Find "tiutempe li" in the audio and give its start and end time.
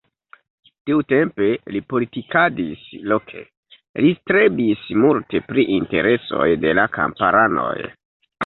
0.89-1.81